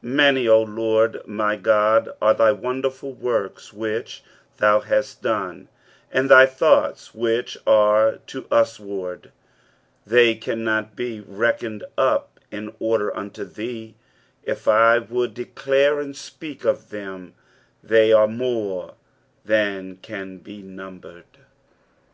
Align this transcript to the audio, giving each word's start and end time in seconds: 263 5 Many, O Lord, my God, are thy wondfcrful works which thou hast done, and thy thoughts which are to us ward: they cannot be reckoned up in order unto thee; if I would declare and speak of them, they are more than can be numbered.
263 0.00 0.16
5 0.16 0.16
Many, 0.16 0.48
O 0.48 0.62
Lord, 0.62 1.26
my 1.28 1.56
God, 1.56 2.08
are 2.22 2.32
thy 2.32 2.54
wondfcrful 2.54 3.18
works 3.18 3.70
which 3.74 4.24
thou 4.56 4.80
hast 4.80 5.20
done, 5.20 5.68
and 6.10 6.30
thy 6.30 6.46
thoughts 6.46 7.14
which 7.14 7.58
are 7.66 8.16
to 8.26 8.46
us 8.50 8.80
ward: 8.80 9.30
they 10.06 10.34
cannot 10.36 10.96
be 10.96 11.20
reckoned 11.20 11.84
up 11.98 12.40
in 12.50 12.74
order 12.78 13.14
unto 13.14 13.44
thee; 13.44 13.94
if 14.42 14.66
I 14.66 15.00
would 15.00 15.34
declare 15.34 16.00
and 16.00 16.16
speak 16.16 16.64
of 16.64 16.88
them, 16.88 17.34
they 17.82 18.10
are 18.10 18.26
more 18.26 18.94
than 19.44 19.96
can 19.96 20.38
be 20.38 20.62
numbered. 20.62 21.26